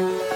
[0.00, 0.29] Thank you.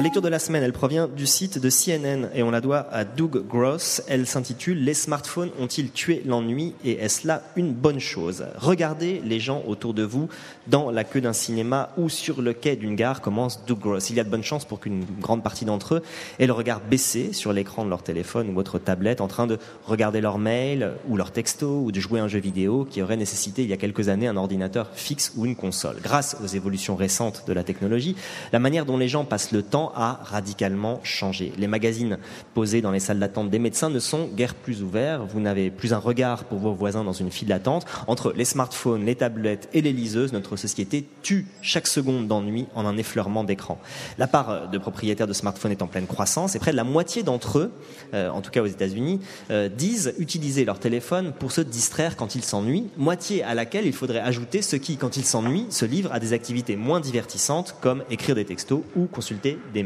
[0.00, 2.88] La lecture de la semaine, elle provient du site de CNN et on la doit
[2.90, 4.00] à Doug Gross.
[4.08, 6.74] Elle s'intitule Les smartphones ont-ils tué l'ennui?
[6.86, 8.46] Et est-ce là une bonne chose?
[8.56, 10.30] Regardez les gens autour de vous
[10.68, 14.08] dans la queue d'un cinéma ou sur le quai d'une gare, commence Doug Gross.
[14.08, 16.02] Il y a de bonnes chances pour qu'une grande partie d'entre eux
[16.38, 19.58] aient le regard baissé sur l'écran de leur téléphone ou votre tablette en train de
[19.84, 23.18] regarder leur mail ou leur texto ou de jouer à un jeu vidéo qui aurait
[23.18, 25.98] nécessité il y a quelques années un ordinateur fixe ou une console.
[26.02, 28.16] Grâce aux évolutions récentes de la technologie,
[28.54, 31.52] la manière dont les gens passent le temps a radicalement changé.
[31.58, 32.18] Les magazines
[32.54, 35.24] posés dans les salles d'attente des médecins ne sont guère plus ouverts.
[35.24, 37.86] Vous n'avez plus un regard pour vos voisins dans une file d'attente.
[38.06, 42.86] Entre les smartphones, les tablettes et les liseuses, notre société tue chaque seconde d'ennui en
[42.86, 43.78] un effleurement d'écran.
[44.18, 47.22] La part de propriétaires de smartphones est en pleine croissance et près de la moitié
[47.22, 47.72] d'entre eux,
[48.14, 52.34] euh, en tout cas aux États-Unis, euh, disent utiliser leur téléphone pour se distraire quand
[52.34, 56.12] ils s'ennuient, moitié à laquelle il faudrait ajouter ceux qui, quand ils s'ennuient, se livrent
[56.12, 59.79] à des activités moins divertissantes comme écrire des textos ou consulter des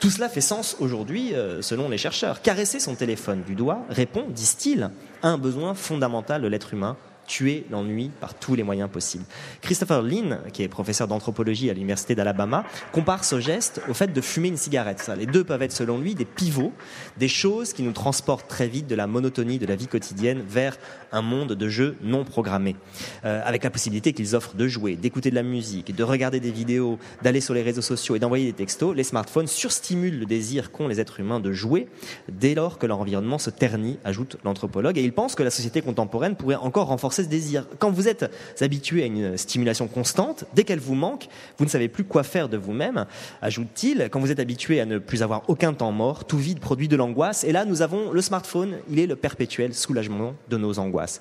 [0.00, 2.42] Tout cela fait sens aujourd'hui, euh, selon les chercheurs.
[2.42, 4.90] Caresser son téléphone du doigt répond, disent-ils,
[5.22, 6.96] à un besoin fondamental de l'être humain
[7.26, 9.24] tuer l'ennui par tous les moyens possibles.
[9.60, 14.20] Christopher Lynn, qui est professeur d'anthropologie à l'université d'Alabama, compare ce geste au fait de
[14.20, 15.10] fumer une cigarette.
[15.18, 16.72] Les deux peuvent être, selon lui, des pivots,
[17.18, 20.76] des choses qui nous transportent très vite de la monotonie de la vie quotidienne vers
[21.12, 22.76] un monde de jeux non programmés,
[23.24, 26.50] euh, avec la possibilité qu'ils offrent de jouer, d'écouter de la musique, de regarder des
[26.50, 28.94] vidéos, d'aller sur les réseaux sociaux et d'envoyer des textos.
[28.94, 31.88] Les smartphones surstimulent le désir qu'ont les êtres humains de jouer
[32.28, 34.98] dès lors que leur environnement se ternit, ajoute l'anthropologue.
[34.98, 37.66] Et il pense que la société contemporaine pourrait encore renforcer ce désir.
[37.78, 41.88] Quand vous êtes habitué à une stimulation constante, dès qu'elle vous manque, vous ne savez
[41.88, 43.06] plus quoi faire de vous-même,
[43.42, 44.08] ajoute-t-il.
[44.10, 46.96] Quand vous êtes habitué à ne plus avoir aucun temps mort, tout vide produit de
[46.96, 47.44] l'angoisse.
[47.44, 51.20] Et là, nous avons le smartphone, il est le perpétuel soulagement de nos angoisses.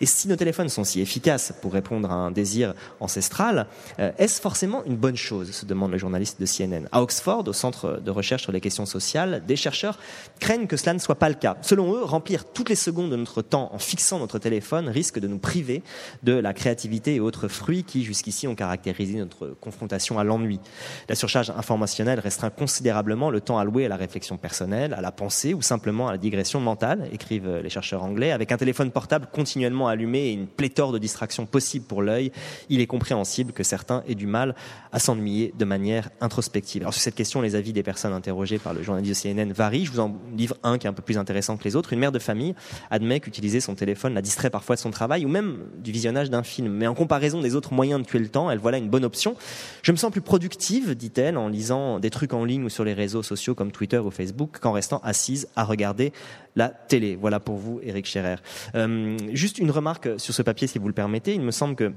[0.00, 3.66] Et si nos téléphones sont si efficaces pour répondre à un désir ancestral,
[3.98, 6.88] euh, est-ce forcément une bonne chose se demande le journaliste de CNN.
[6.92, 9.98] À Oxford, au centre de recherche sur les questions sociales, des chercheurs
[10.38, 11.56] craignent que cela ne soit pas le cas.
[11.62, 15.28] Selon eux, remplir toutes les secondes de notre temps en fixant notre téléphone risque de
[15.30, 15.82] nous priver
[16.22, 20.60] de la créativité et autres fruits qui jusqu'ici ont caractérisé notre confrontation à l'ennui.
[21.08, 25.54] La surcharge informationnelle restreint considérablement le temps alloué à la réflexion personnelle, à la pensée
[25.54, 28.32] ou simplement à la digression mentale, écrivent les chercheurs anglais.
[28.32, 32.32] Avec un téléphone portable continuellement allumé et une pléthore de distractions possibles pour l'œil,
[32.68, 34.54] il est compréhensible que certains aient du mal
[34.92, 36.82] à s'ennuyer de manière introspective.
[36.82, 39.84] Alors sur cette question, les avis des personnes interrogées par le journaliste CNN varient.
[39.86, 41.92] Je vous en livre un qui est un peu plus intéressant que les autres.
[41.92, 42.54] Une mère de famille
[42.90, 46.42] admet qu'utiliser son téléphone la distrait parfois de son travail ou même du visionnage d'un
[46.42, 46.72] film.
[46.72, 49.36] Mais en comparaison des autres moyens de tuer le temps, elle voilà une bonne option.
[49.82, 52.94] Je me sens plus productive, dit-elle, en lisant des trucs en ligne ou sur les
[52.94, 56.12] réseaux sociaux comme Twitter ou Facebook, qu'en restant assise à regarder
[56.56, 57.16] la télé.
[57.16, 58.36] Voilà pour vous, Eric Scherer.
[58.74, 61.34] Euh, juste une remarque sur ce papier, si vous le permettez.
[61.34, 61.92] Il me semble que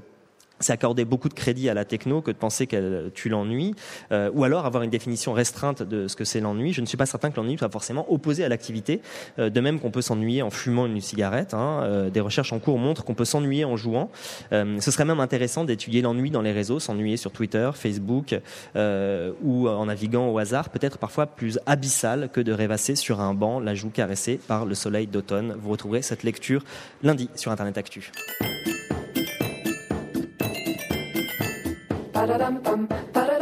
[0.60, 3.74] c'est accorder beaucoup de crédit à la techno que de penser qu'elle tue l'ennui,
[4.12, 6.72] euh, ou alors avoir une définition restreinte de ce que c'est l'ennui.
[6.72, 9.00] Je ne suis pas certain que l'ennui soit forcément opposé à l'activité,
[9.38, 11.54] euh, de même qu'on peut s'ennuyer en fumant une cigarette.
[11.54, 11.80] Hein.
[11.82, 14.10] Euh, des recherches en cours montrent qu'on peut s'ennuyer en jouant.
[14.50, 18.34] ce serait même intéressant d'étudier l'ennui dans les réseaux, s'ennuyer sur Twitter, Facebook,
[18.74, 23.60] ou en naviguant au hasard, peut-être parfois plus abyssal que de rêvasser sur un banc,
[23.60, 25.56] la joue caressée par le soleil d'automne.
[25.60, 26.64] Vous retrouverez cette lecture
[27.02, 28.12] lundi sur Internet Actu.
[32.26, 33.33] da da dum bum da da